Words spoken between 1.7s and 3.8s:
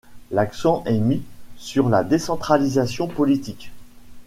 la décentralisation politique.